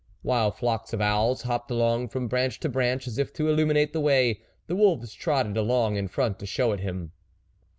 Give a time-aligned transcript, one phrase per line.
[0.23, 3.99] While flocks of owls hopped along from branch to branch, as if to illuminate the
[4.01, 7.11] way, the wolves trotted along in front to show it him.